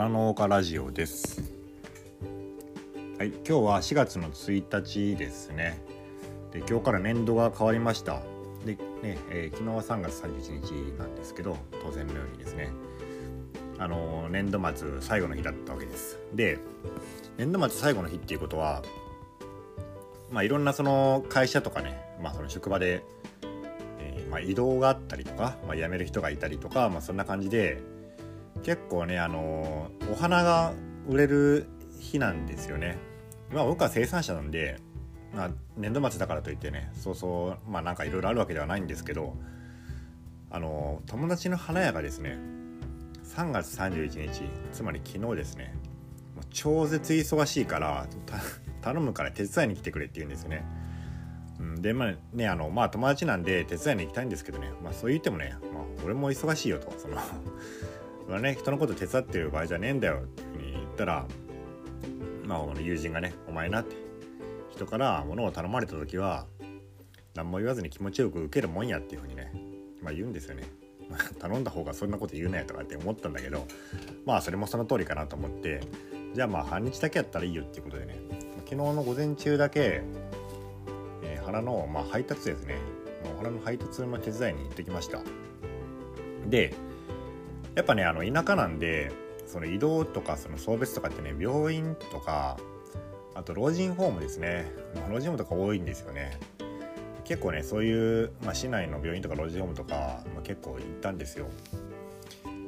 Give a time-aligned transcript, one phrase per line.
[0.00, 1.42] 花農家ラジオです。
[3.18, 5.78] はい今日は4月の1日ですね。
[6.52, 8.22] で今日から年度が変わりました。
[8.64, 8.78] でね、
[9.28, 12.70] えー、昨日は3月31日なんですけど当然のようにですね。
[13.76, 16.18] あのー、年度末最後の日だったわけです。
[16.32, 16.58] で
[17.36, 18.82] 年度末最後の日っていうことは
[20.30, 23.04] まあいろんなその会社とかねまあその職場で
[24.30, 27.82] まあ、移動があったりとか、まあ、辞める人がいたりとか、まあ、そんな感じで
[28.62, 30.72] 結構ねあのお花が
[31.08, 31.66] 売れる
[31.98, 32.98] 日なんですよね。
[33.52, 34.78] まあ、僕は生産者なんで、
[35.34, 39.36] まあ、年度末だからといってねそうそうまあなんかいろいろあるわけではないんですけど
[40.50, 42.38] あの友達の花屋がですね
[43.24, 45.74] 3月31日つまり昨日ですね
[46.36, 48.06] もう超絶忙しいから
[48.82, 50.64] 頼むから手伝いに来てくれって言うんですよね。
[51.58, 57.18] うん、でまあねあのまあ友達なんで手伝いに行きたいんですけどねまあそう言ってもね、まあ、俺も忙しいよとその
[58.30, 61.26] 俺ね人のこと手伝ってる場合じゃねえんだよっていうふうに言ったら
[62.46, 63.96] まあ友人がねお前なって
[64.70, 66.46] 人から物を頼まれた時は
[67.34, 69.52] 何も言わずに気持ちよく受けるもんやっていうふうにね
[70.02, 70.64] まあ言うんですよね。
[71.40, 73.66] 頼んだ方がそんなこと言うなよとかって思ったんだけど
[74.24, 75.80] まあそれもその通りかなと思って
[76.34, 78.16] じゃあまあ半日だけやったらいいよっていうことでね
[78.58, 80.02] 昨日の午前中だけ
[81.44, 82.76] 花の、まあ、配達ですね
[83.34, 85.20] お花の配達の手伝いに行ってきました
[86.46, 86.74] で
[87.74, 89.12] やっぱねあの田舎なんで
[89.46, 92.56] その移動とかその送別とかってね病院とか
[93.34, 94.70] あと老人ホームですね。
[95.08, 96.38] 老人ホームとか多いんですよね。
[97.24, 101.46] 結構ねそういう、まあ、市内の病院とか老人ホームとか、まあ、結構行ったんですよ。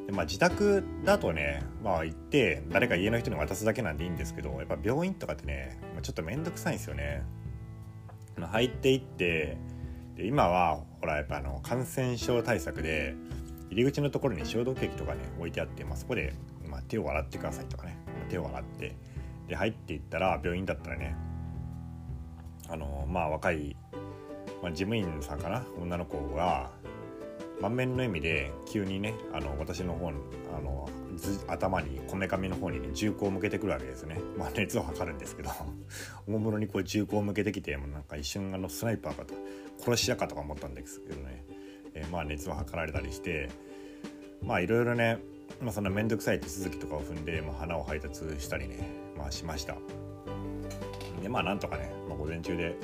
[0.07, 7.25] で、まあ、自宅だとね、まあ、行って誰か家の人に渡すだけなんでいいんですけどやっぱ病院とかってね、まあ、ちょっと面倒くさいんですよね。
[8.41, 9.57] 入っていって
[10.17, 13.15] で今はほらやっぱあの感染症対策で
[13.73, 16.35] 入り口のところに消毒液とかね置いてあって、まあ、そこで、
[16.69, 17.97] まあ、手を洗ってくださいとかね。
[18.29, 18.97] 手を洗って
[19.49, 21.17] で入っていったら病院だったらね
[22.69, 23.77] あのまあ若い、
[24.63, 25.65] まあ、事務員さんかな？
[25.81, 26.71] 女の子が
[27.61, 30.13] 満面の笑みで急にねあの私の方あ
[30.61, 30.89] の
[31.49, 34.19] 頭にこめかみの方にね銃口を向けてくるわけですね。
[34.37, 35.51] まあ熱を測るんですけど
[36.29, 39.35] おもむろにこう銃口を向けてきてもうなんか一瞬あのスナイパーかと
[39.79, 41.45] 殺し屋かとか思ったんですけどね、
[41.95, 43.51] えー、まあ熱を測られたりして
[44.43, 45.19] まあいろいろね
[45.63, 49.77] まあ、そんな面倒くさい手続きとかを踏んで、まあ、花を配達したりね、まあ、しました。
[51.23, 52.75] でまあなんとかね、まあ、午前中で、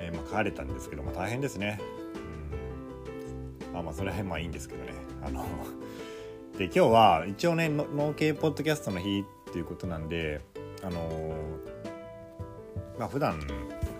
[0.00, 1.80] えー、まあ帰れたんですけど、まあ、大変ですね。
[3.66, 3.72] うん。
[3.72, 4.92] まあまあそれはまあいいんですけどね。
[5.22, 5.46] あの
[6.58, 10.40] で今日は一応ね農系ポッドキャストの日っていうことなんで
[10.82, 13.38] あのー、まあ普段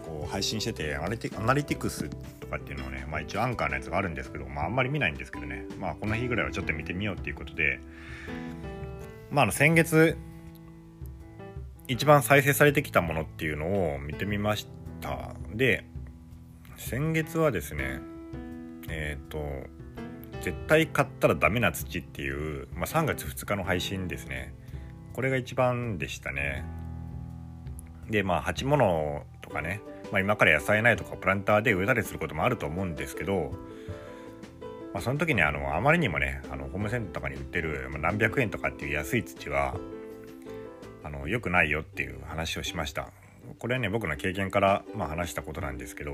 [0.04, 2.10] こう配信しててアナリティアナリティクス
[2.52, 7.80] かっていうのをね、まあ、一応アンカーのやつがあるんですけど、まあ、あんまり見ないんですけどね、まあ、この日ぐらいはちょっと見てみようっていうことで、
[9.30, 10.16] まあ、あの先月
[11.88, 14.68] 一番再生されてきたものっていうのを見てみまし
[15.00, 15.34] た。
[15.54, 15.84] で
[16.76, 18.00] 先月はですね
[18.88, 19.38] えっ、ー、と
[20.40, 24.54] 絶対買ったらダメな土っていう、まあ、3月2日の配信ですね。
[25.12, 26.64] これが一番でしたね。
[28.10, 29.80] でまあ鉢物とかね、
[30.12, 33.50] まあ、今から野菜苗とかプランターで植えたりすることもあると思うんですけど、
[34.92, 39.74] まあ、その時にあのあまりにもねあのホームセンターとかに売ってる、何百円とかっていう安い土は
[41.02, 43.10] あの良くないよっていう話をしました。
[43.58, 46.12] これはね僕の経験から、まあ、話したことなんですけど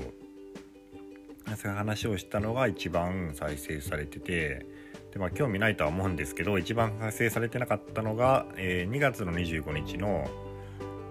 [1.55, 4.65] そういう話をしたのが一番再生されてて
[5.11, 10.27] で、まあ、興味ないとは思うんですけど一番再生されてなかったのが、えー、2月の25日の、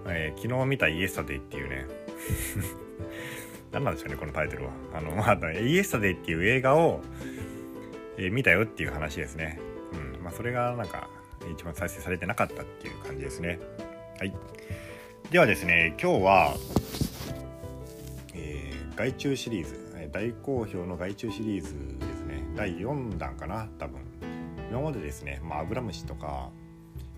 [0.07, 1.87] えー、昨日見たイエスタデイっていうね
[3.71, 4.71] 何なんでしょうねこのタイトルは。
[4.93, 7.01] あのまあイエスタデイっていう映画を、
[8.17, 9.59] えー、見たよっていう話ですね。
[9.93, 10.23] うん。
[10.23, 11.09] まあそれがなんか
[11.51, 13.59] 一番再生されてなかったっていう感じですね。
[14.19, 14.33] はい。
[15.31, 16.55] ではですね今日は、
[18.33, 19.89] えー、外注シリーズ。
[20.11, 22.43] 大好評の外注シリーズですね。
[22.55, 24.01] 第4弾かな多分。
[24.69, 26.49] 今までですね、まあ、アブラムシとか、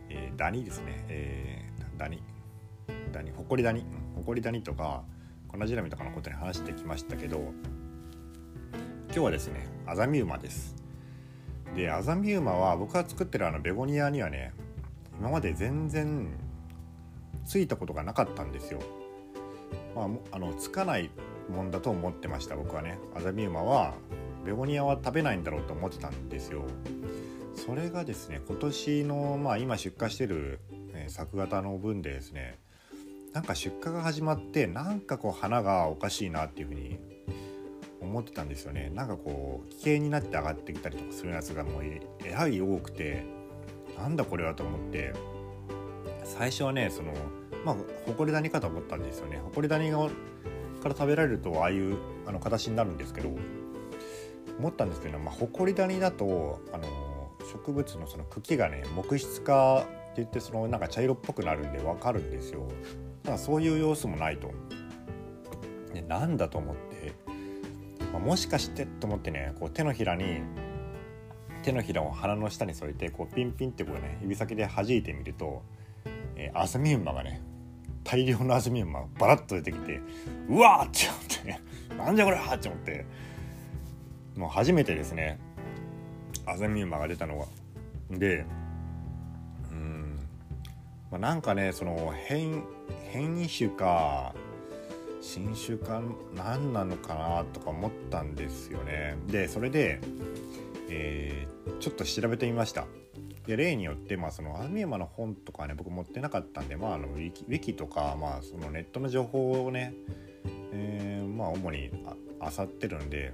[0.09, 2.21] えー、ダニですね、えー、ダニ。
[3.11, 3.85] ダニホコリダニ。
[4.15, 5.03] ホコリダニとか
[5.47, 7.53] 粉ジラミとかのことに話してきましたけど
[9.07, 10.75] 今日はですねアザミウマです。
[11.75, 14.53] でアザミウマは僕が作ってるあのベゴニアにはね
[15.19, 16.29] 今まで全然
[17.45, 18.79] ついたことがなかったんですよ。
[19.95, 21.09] まあ、あのつかない
[21.49, 22.97] もんだと思ってました僕はね。
[23.13, 23.93] アザミウマは
[24.45, 26.63] ベゴニアは食べないんだろうと思ってたんですよ。
[27.55, 30.59] それがですね今年のまあ今出荷してる、
[30.93, 32.57] え作型の分でですね
[33.33, 36.99] なんか出荷が始まってなんかこう花がおかしいなっていうふうに
[38.01, 38.91] 思ってたんですよね。
[38.93, 43.25] なんかこう危険になって上がってきたりとかするやつがもうやはり多くて
[43.97, 45.13] なんだこれはと思って
[46.23, 47.13] 最初はねその
[47.63, 47.75] まあ
[48.07, 49.39] 埃谷かと思ったんですよね。
[49.53, 50.09] 埃谷が
[50.81, 53.29] から食べられるとああいうあの形になるんですけど
[54.59, 56.83] 思ったんですけど、まあ、埃谷だとあの
[57.51, 62.67] 植物のその茎がね木質化って言ってそのなんか茶色っぽくなるんで分かるんですよ。
[63.23, 64.51] ただそういう様子もないと。
[65.93, 67.13] でなんだと思って、
[68.13, 70.41] まあ、もしかしてと思ってねこう手のひらに
[71.63, 75.61] 手のひらを鼻の下に添えてこうピンピンってこうね指先で弾いてみると、
[76.35, 77.41] えー、アズミウマがね
[78.03, 79.99] 大量のアズミウマがバラッと出てきて
[80.49, 83.05] うわーって思ってなんじゃこれはって思って
[84.35, 85.39] もう初めてですね
[86.45, 87.45] アズミウマが出たのが
[88.17, 88.45] で
[89.71, 90.19] うん
[91.11, 92.63] まあ、なんかねその変
[93.11, 94.33] 変異種か
[95.21, 96.01] 新種か
[96.35, 99.17] 何なのかなとか思ったんですよね。
[99.27, 99.99] でそれで、
[100.89, 102.85] えー、ちょっと調べてみました。
[103.45, 109.93] で例によって、まあ、そのアミウマの本とかね僕持ってなかったんで、まあ、あのウィキウィキとか、まあ、そのネットの情報をね、
[110.71, 111.91] えー、まあ主に
[112.39, 113.33] あさってるんで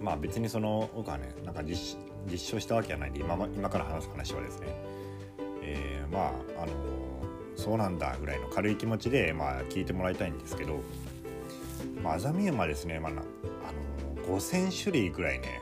[0.00, 1.98] まあ別にその僕はねなんか実
[2.30, 4.66] 実証したわけじゃないんで今今から話す話はですね、
[5.62, 6.26] えー、ま
[6.58, 6.72] ああの
[7.56, 10.80] そうなんだぐらいの軽い気持ちで、まあ、聞いてもらいたいんですけど、
[12.02, 13.22] まあ、アザミウマですね、まあ、あの
[14.26, 15.60] 5,000種類ぐらいね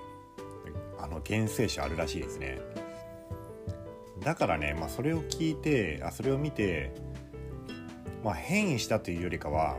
[0.99, 2.61] あの原生種あるらしいですね。
[4.21, 6.95] だからね、まあ、それを聞いてあそれを見て、
[8.23, 9.79] まあ、変異したというよりかは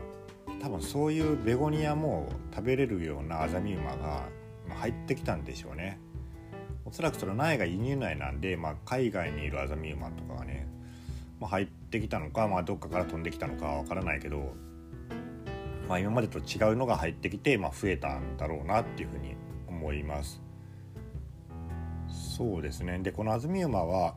[0.60, 4.28] 多分そういうベゴニアも食べれるようなアザミウマが
[4.76, 5.98] 入ってきたんでしょうね。
[6.84, 10.66] おそらくその苗が輸入苗なんで、まあ、海外にいるアザミウマとかがね、
[11.40, 14.54] まあ、入ってきたのか、まあ、どっかから飛んできたのかわからないけど、
[15.88, 19.34] まあ、今までと違うのが入ってきて、まあ、増えたんだろうなっていうふうに
[19.68, 20.40] 思います。
[22.08, 22.98] そうですね。
[22.98, 24.14] でこのアズミウマは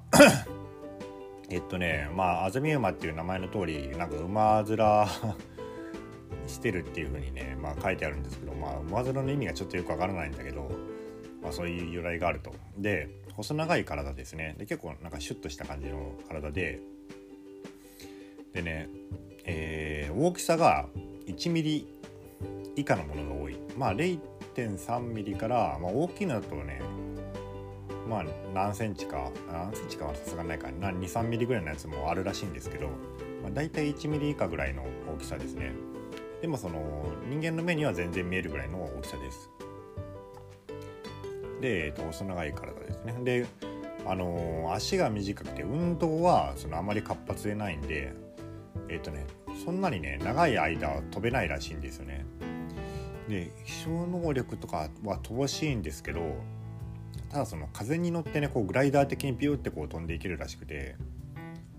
[1.49, 5.07] えっとねまあアズミウマっていう名前の通りなんか馬面
[6.47, 10.71] してるっていう風にね、まあ、書いてあるんですけど、まあ、馬面の意味がちょっとよくわからないんだけど、
[11.41, 12.53] まあ、そういう由来があると。
[12.77, 14.55] で細長い体ですね。
[14.57, 16.79] で結構なんかシュッとした感じの体で
[18.57, 18.89] でね、
[19.45, 20.87] えー、大きさが
[21.27, 21.87] 1ミリ
[22.75, 23.57] 以下のものが多い。
[23.77, 26.81] まあ0.3ミリから、まあ、大きいのだとね
[28.09, 28.25] まあ
[28.55, 30.69] 何センチか何センチかはさすがないか。
[30.69, 32.87] 23ミリぐらいのやつもあるらしいんですけど、
[33.43, 34.83] まあ、大体1ミリ以下ぐらいの
[35.13, 35.73] 大きさですね。
[36.41, 39.51] でもその人間の目には全然見えるぐらいの大きさです。
[41.61, 43.13] で、えー、と細長い体ですね。
[43.23, 43.45] で
[44.07, 48.13] あのー、足が短くて運動はそのあまり活発でないんで
[48.89, 49.25] えっ、ー、とね
[49.63, 52.25] そんなにね長い間飛べないらしいんですよね。
[53.27, 56.21] で飛翔能力とかは乏しいんですけど
[57.29, 60.95] ただその風に乗ってねこうグライダー的にビューってこう飛んでいけるらしくて、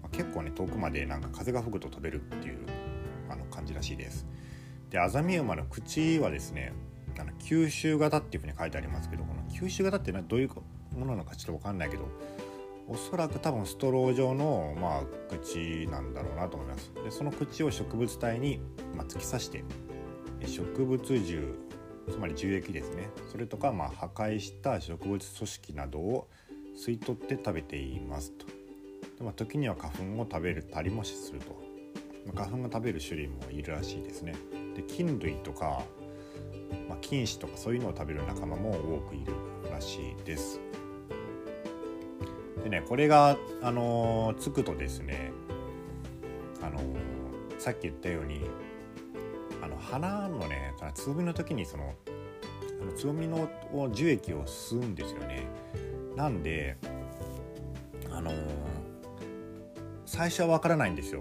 [0.02, 2.58] まあ、結構ね遠くまでなんか風が吹くと飛べるっていう
[3.30, 4.26] あの感じらしいです。
[4.90, 6.72] でアザミウマの口はですね
[7.18, 10.50] あの吸収型っていうふうに書いてありますけどこの吸収型ってどういう
[10.96, 12.08] ものなのかちょっと分かんないけど
[12.88, 16.92] おそらく多分ストロー状の、まあ、口なんだろうなと思います。
[17.04, 18.60] でその口を植物体に、
[18.96, 19.62] まあ、突き刺して
[20.46, 21.54] 植物獣
[22.10, 23.10] つまり樹液ですね。
[23.30, 26.28] それとか、まあ、破壊した植物組織などを
[26.74, 28.46] 吸い取って食べていますと。
[28.46, 31.60] で、まあ、時には花粉を食べるたりもすると、
[32.24, 34.34] まあ、花粉が食べる種類もいるらしいですね。
[34.74, 35.82] で菌類とか、
[36.88, 39.34] まあ、菌糸とかそういうのを食べる仲間も多くいる
[39.70, 40.60] らしいです。
[42.68, 45.32] でねこれが、あのー、つくとですね、
[46.62, 46.82] あのー、
[47.58, 48.42] さっき言ったように
[49.62, 51.94] あの花のねつぼみの時にその
[52.80, 53.48] あのつぼみの
[53.92, 55.46] 樹液を吸うんですよね。
[56.14, 56.76] なんで
[58.10, 58.34] あのー、
[60.04, 61.20] 最初はわからないんですよ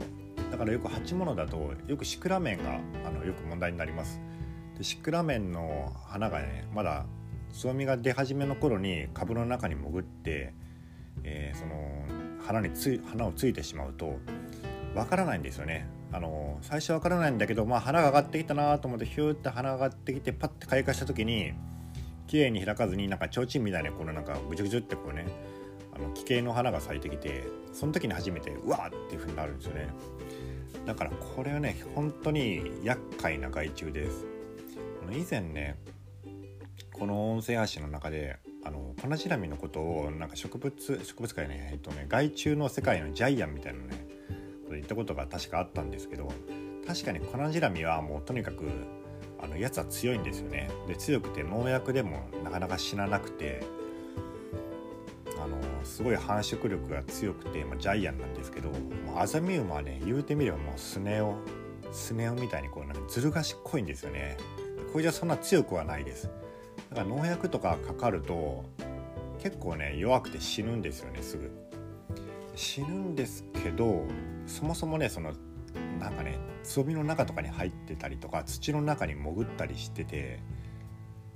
[0.51, 4.19] だからよく鉢物だとよくシクラメンがあのよく問題になります
[4.75, 7.05] でシクラメンの花がねまだ
[7.53, 10.53] つぼみが出始めの頃に株の中に潜って、
[11.23, 11.75] えー、その
[12.45, 14.17] 花につ花をついてしまうと
[14.95, 15.87] わからないんですよね。
[16.11, 21.51] あの最初わからないんだけど、まあ、花が上がってきたなと思ってヒューって花が上がってきてパッて開花した時に
[22.27, 25.25] 綺麗に開かずになんか提灯みたいなこのなんかぐちゅぐちゅってこうね
[25.93, 27.43] あの奇形の花が咲いてきて
[27.73, 29.89] その時に初めてうわーっていう風になるんですよね。
[30.85, 34.25] だからこれはね本当に厄介な害虫です。
[35.11, 35.77] 以前ね
[36.93, 44.05] この音声配信の中であのコナジラミのことをなんか植物植物界ねえっとね害虫の世界のジャイアンみたいなね
[44.67, 46.29] と言ったことが確かあったんですけど
[46.85, 48.69] 確かにコナジラミはもうとにかく
[49.39, 50.69] あのやつは強いんですよね。
[50.85, 53.63] で強くて農薬でもなかなか死ななくて
[55.41, 58.69] あのすごい繁殖力が強くて、まあ、ジャイアンなんですけど
[59.15, 61.37] アザミウマはね言うてみればもうスネ夫
[61.93, 64.35] スネ夫みたいにこうなんかずる賢いんですよね。
[64.91, 66.29] これじゃそんな強くはないです。
[66.97, 68.65] だから農薬とかかかると
[69.39, 71.51] 結構ね弱くて死ぬんですよねすぐ
[72.55, 74.03] 死ぬんですけど
[74.47, 75.31] そもそもねその
[75.99, 80.39] なんかねつぼみの中とかに入ってたりとか土の中に潜ったりしてて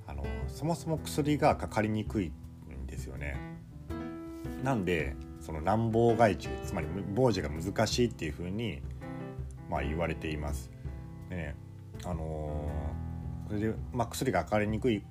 [0.08, 2.32] あのそもそも薬がかかりにくい
[2.76, 3.38] んですよね
[4.64, 8.82] なんでその難防害虫つまり防除が難しいっていうふうに
[9.70, 10.72] まあ言われています。
[11.30, 11.56] でね
[12.04, 15.04] あのー、それで、まあ、薬がかかりにくい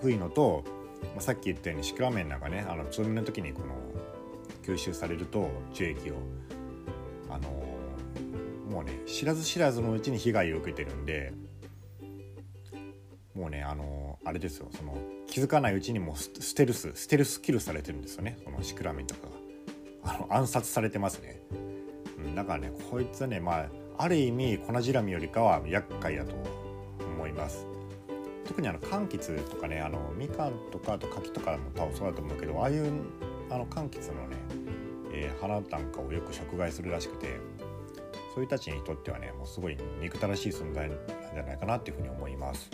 [0.00, 0.64] くいのと、
[1.02, 3.66] まあ、さっき言ったようにシクラメンなんかねあのつぼみの時にこの
[4.62, 6.14] 吸収されると樹液を
[7.30, 7.48] あの、
[8.70, 11.32] もうね知らず知らずのうちに被害を受けてるんで
[13.34, 14.96] もうねあの、あれですよその
[15.26, 19.46] 気づかないうちにもうステルスステルスキルされてるんですよねそのシクラメンとかが。
[20.06, 21.40] あの暗殺されてますね、
[22.24, 23.66] うん、だからねこいつはねまあ
[23.98, 26.55] ある意味粉ジラミよりかは厄介だと思います
[28.46, 32.90] 特にあの柑橘とかねあのみかんとかあと柿とかも多分そうだと思うけどああいう
[33.50, 34.36] あの柑橘のね、
[35.12, 37.38] えー、花なんかをよく食害するらしくて
[38.34, 40.98] そういう人たちにとってはねもうすごい憎たらしい存在なん
[41.34, 42.70] じゃないかなっていうふうに思います。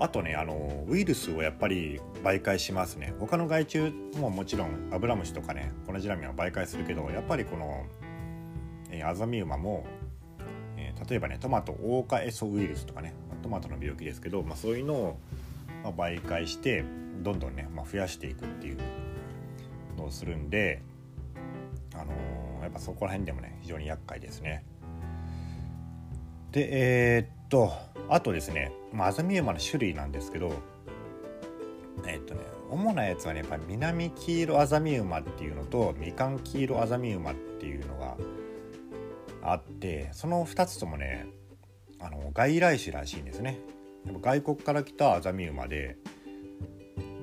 [0.00, 7.84] あとねあのウイルスをやっぱり媒介しますね他の害虫ももちろんアブラムシとかねコナジラミは媒介するけどやっぱりこの、
[8.90, 9.84] えー、アザミウマも、
[10.76, 13.12] えー、例えばねトマトオオカエソウイルスとかね
[13.48, 15.18] トマトの病気ですけど、まあ、そういうのを、
[15.82, 16.84] まあ、媒介して
[17.22, 18.78] どんどんね、まあ、増やしていくっていう
[19.96, 20.82] のをするんで、
[21.94, 24.64] あのー、やっぱそこら辺でもね非常に厄介ですね。
[26.52, 26.68] で
[27.16, 27.72] えー、っと
[28.08, 30.52] あとですね、まあ、アザミウマの種類なんですけど
[32.06, 32.40] えー、っとね
[32.70, 38.16] 主なやつはねやっぱり南黄色アザミウマっていうのとみかん黄色アザミウマっていうのが
[39.42, 41.26] あってその2つともね
[42.00, 43.58] あの外来種らしいんですね
[44.22, 45.96] 外国から来たアザミウマで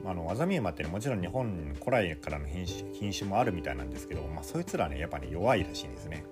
[0.05, 6.23] あのアザミウマって、ね、もちろん日本古来からの品種品種もあるみたいなんですけど、まあ、そいつらねやっぱね弱いらしいんですね。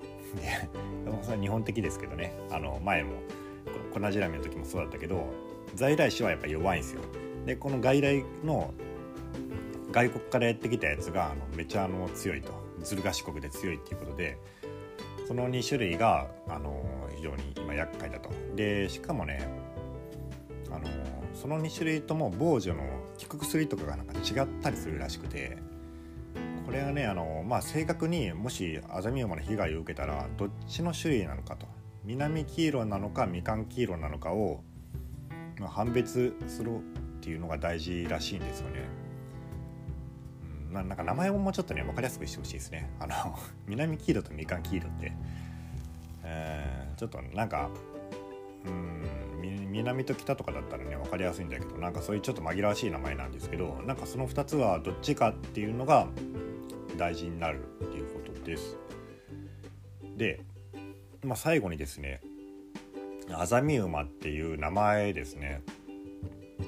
[1.22, 3.14] それは日本的ですけどねあの前も
[3.94, 5.28] 粉じらみの時もそうだったけど
[5.76, 7.02] 在来種はやっぱ弱いんですよ。
[7.46, 8.74] でこの外来の
[9.92, 14.38] 外国からやってきたやつがあのめちゃあの強いとずる賢くで強いっていうことで
[15.34, 16.86] その2種類があの
[17.16, 18.30] 非常に今厄介だと。
[18.56, 19.48] でしかもね
[20.70, 20.88] あの
[21.34, 22.84] その2種類とも防除の
[23.20, 25.58] 効く薬とかがなんか違ったりするらしくて
[26.68, 31.66] これはねあの、まあ、正確にもしアザミウマの被害を受けたらどっちの種類なのかと
[32.06, 34.62] 南黄色なのかみかん黄色なのかを、
[35.60, 36.80] ま、判別するっ
[37.22, 38.82] ていうのが大事らしいんですよね。
[40.82, 42.90] うん、なんか名前ももうちょっとね分かりやすくしてほしいですね。
[43.00, 43.14] あの
[43.68, 45.12] 南黄色とみかん黄色って、
[46.24, 47.70] えー、ちょっとなんか
[48.66, 49.04] うん
[49.74, 56.08] 南と北とかだったらね分かりやすいんだけどなんかそういうちょっと紛らわしい名前なんですけどなんかその2つはどっちかっていうのが
[56.96, 58.78] 大事になるっていうことです。
[60.16, 60.42] で、
[61.24, 62.22] まあ、最後にですね
[63.32, 65.62] アザミウマっていう名前ですね。
[66.60, 66.64] う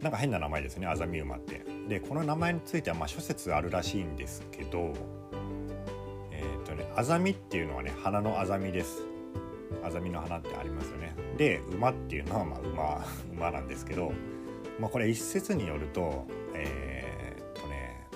[0.00, 1.63] なんか変な名前ですねアザミウマって。
[1.88, 4.94] でこの名前についてはま諸説あるらしいんですけど
[6.30, 9.02] えっ、ー、とねアザミっていうのはね花のアザミです。
[9.82, 11.14] アザミの花ってありますよね。
[11.36, 13.04] で馬っていうのはまあ馬
[13.50, 14.12] 馬なんですけど、
[14.80, 18.06] まあ、これ一説によるとえー、っとね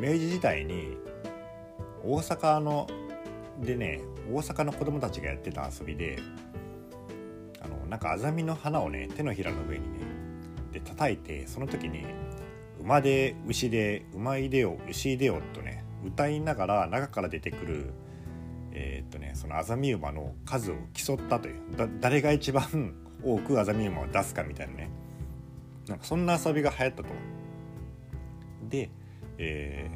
[0.00, 0.96] 明治時代に
[2.02, 2.88] 大阪の
[3.60, 4.00] でね
[4.32, 6.18] 大阪の子供たちがやってた遊びで
[7.60, 9.98] あのなんかアザミの花をね手のひらの上にね
[10.72, 12.04] で叩いてその時に
[12.88, 17.92] 「馬で牛で馬いでよ牛いでよ」とね歌いながら中から出てくる
[18.72, 21.60] えー、っとねそのアザミウマの数を競ったという
[22.00, 24.90] 誰が一番多くアザミウマを出すかみたいなね
[25.86, 27.08] なんかそんな遊びが流行ったと。
[28.70, 28.90] で、
[29.36, 29.90] え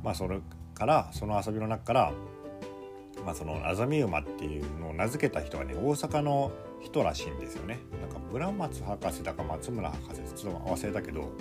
[0.00, 0.38] ー、まあそれ
[0.74, 2.12] からその遊びの中から、
[3.24, 7.78] まあ、そのアザミウマっていうのを名付けた人がね大阪の人らしいんですよね。
[8.00, 11.32] なんか村松博士だか松村博士ちょっと忘れたけど、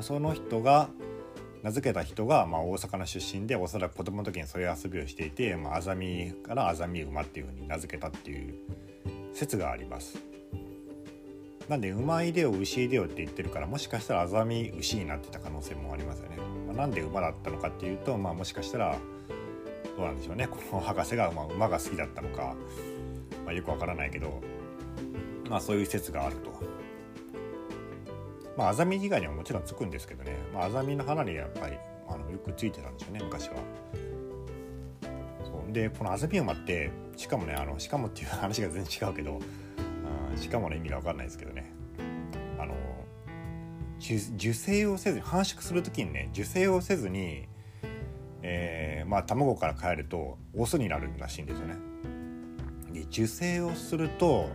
[0.00, 0.88] その人が
[1.62, 8.54] 名付けた人が、まあ、大阪の出身でおそらく子供の時にそういう遊びをしていて、まあ、アザミからアザミ馬っていうふうに名付けたっていう
[9.32, 10.18] 説があります。
[11.68, 16.36] なんで馬いでよ牛いでよって言ってるからもしかしたらアザミ牛になってた可能性もありますよね。
[16.66, 18.98] まあ、なんで馬だったのかっていうと、まあ、もしかしたら
[19.96, 22.56] どうなんでしょうねこの博士が馬馬が好きだったのか、
[23.44, 24.40] まあ、よくわからないけど、
[25.48, 26.50] まあ、そういう説があると。
[28.56, 31.76] まあアザミ以外にはもちろんつくんですけどね、まあ、アザミの花にやっぱり
[32.08, 33.56] あのよくついてたんですよね昔は。
[35.44, 39.38] そうでこのアザミウマってしかもねあのしかもっていう話が全然違うけど、
[40.30, 41.72] うん、しかもの意味が分かんないですけどね
[42.58, 42.74] あの
[43.98, 47.46] 受精をせずに繁殖する時にね受精をせずに、
[48.42, 51.76] えー、まあ卵から帰るとオスになるらしいんですよね。
[52.92, 54.50] で受精をすると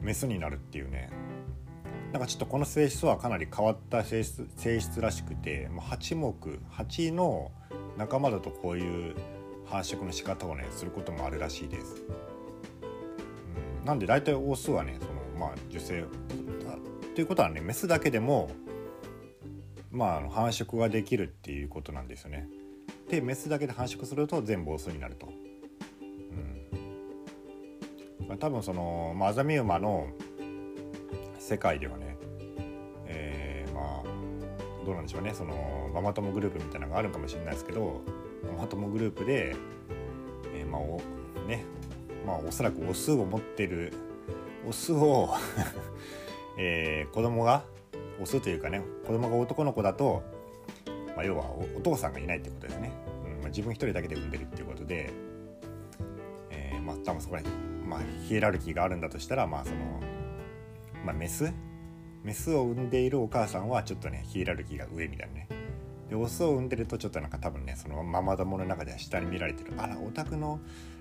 [0.00, 1.10] メスになるっていうね
[2.12, 7.50] なんかちょっとこの性質はかなり変わった性質性質らしくて8目8の
[7.96, 9.16] 仲間だとこういう
[9.64, 12.02] 繁殖の仕方をねすることもあるらしいです。
[13.80, 16.04] うん、なんで大体オスはねそのまあ受精
[17.14, 18.50] ということはねメスだけでも
[19.90, 22.46] まあ繁殖ができるっていうことなんですよね。
[23.08, 25.32] でメスだけで繁殖すると全部オスになると。
[28.28, 30.08] うん、多分その、まあ、アザミウマの
[31.42, 32.16] 世界ではね、
[33.06, 35.34] えー、まあどうなんでしょうね。
[35.34, 38.00] そのママ友グループみたいなのがあるかもしれないですけど
[38.56, 39.56] ママ友グループで、
[40.54, 41.02] えー、まあお
[41.48, 41.64] ね
[42.24, 43.92] まあおそらくオスを持ってる
[44.68, 45.30] オスを
[46.58, 47.64] えー、子供が
[48.20, 50.22] オスというかね子供が男の子だと、
[51.16, 52.92] まあ、要はお父さんがいないってことですね、
[53.24, 55.10] うんまあ、自分一人だけで産んでるっていうことで、
[56.50, 57.44] えー、まあ多分そこに、
[57.84, 60.11] まあ、ヒエラルキーがあるんだとしたらまあその、
[61.04, 61.52] まあ、メス？
[62.22, 65.48] メスを産んでいるお母さんはちょっとねヒエラルキーが上みたいなね。
[66.08, 69.72] でオスを産んでるとちょっとなんか多分ねそのママ友の中では下に見られてる。
[69.78, 70.60] あらお宅の、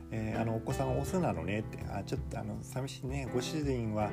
[0.10, 1.77] えー、あのお子さんオスなのねって。
[1.91, 3.29] あちょっとあの寂しいね。
[3.34, 4.10] ご主人は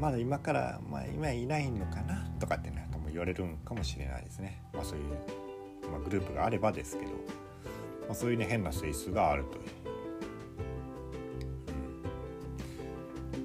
[0.00, 2.30] まだ今から、まあ、今いないのかな？
[2.40, 5.04] とかってねとも言われるんかもしれないですね、まあ、そういう、
[5.90, 7.18] まあ、グループがあればですけど、ま
[8.10, 9.60] あ、そういうね変な性質があるとい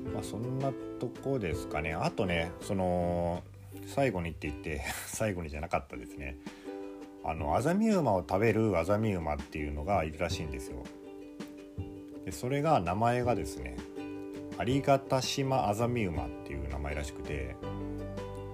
[0.10, 0.72] う、まあ、そんな
[1.04, 1.94] とこですかね。
[1.94, 3.44] あとねその
[3.86, 6.38] 最後にって言って 最後にじゃなかったですね。
[7.26, 10.84] あのアザミウマを食べるアザミウマっていうのがいるらしいんですよ。
[12.26, 13.76] でそれが名前がですね
[14.58, 17.56] ありがた島アザミウマっていう名前らしくて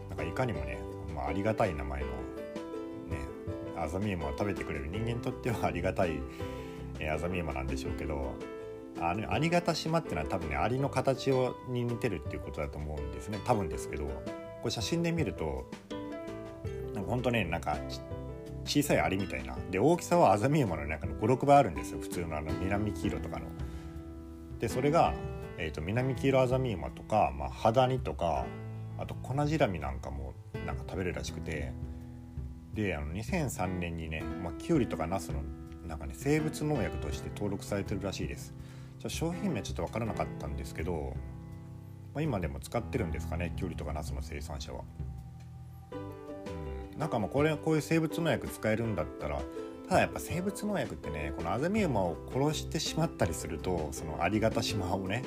[0.09, 0.79] なんかいかにもね、
[1.15, 2.13] まあ、ありがたい名前のね
[3.77, 6.19] アザミウマを食べてくれる人間にとってはありがたい、
[7.11, 8.33] アザミウマなんでしょうけど
[9.01, 13.39] あのありがた島っていうのは多分ねアリの形をに似てるっていうことだと思うんですね。
[13.45, 14.11] 多分ですけどこ
[14.65, 15.69] れ写真で見ると
[16.93, 17.77] なんかほんとねなんか
[18.65, 19.57] 小さいアリみたいな。
[19.71, 21.99] で大きさはアザミウマの中の56倍あるんですよ。
[21.99, 23.45] 普通のあの南黄色とかの。
[24.59, 25.13] でそれが
[25.61, 28.45] えーと、南黄色アザミウマとか、まあ、ハダニとか
[28.97, 30.33] あと粉ジラミなんかも
[30.65, 31.73] なんか食べるらしくて。
[32.73, 35.41] であの2003年にね、まあ、キュウリとかナスの
[35.87, 38.53] なんかね生物農薬として登録されてるらしいです。
[38.99, 41.13] じゃ商品名ちょっと分からなかったんですけど、
[42.13, 44.83] まあ、今でも使ってるんですかねキュウリとかナスの生産者は。
[46.93, 49.41] うん、なんかもうこれこういう生物農薬使えるんだったら
[49.87, 55.23] ただやっぱ生物農薬ってねこのアザミウマを殺してしまったりするとそのありがた島をね、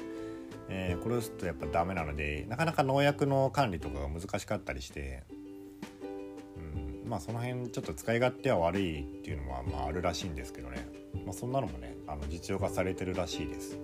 [0.68, 5.24] えー、殺すとやっぱダメなのでなかなか農薬の管理とかが難しかったりして、
[6.56, 10.86] うん、まあその辺ちょっと使い勝手は悪いっていうのはまああるらしいんですけどね、
[11.24, 13.78] まあ、そんなのもねあの実用化されてるらしいです。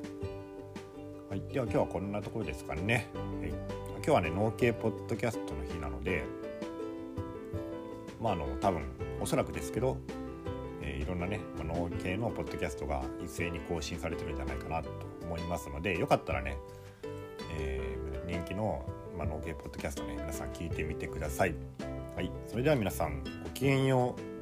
[1.28, 3.08] はい、では今日はこんなところですかね。
[3.40, 6.24] はい、今日はね農系ポッドキャストの日なので
[8.20, 8.82] まああの多分
[9.20, 9.98] おそらくですけど
[10.82, 14.90] えいろんなね農系のポッドキャストが一斉に更新されてるんじゃないかなと
[15.22, 16.56] 思いますのでよかったらね、
[17.58, 18.84] えー、人気の、
[19.16, 21.54] ま農系ポッドキャストね皆さん聞いてみてください。
[22.16, 24.37] はい、それでは皆さんごきげんよう。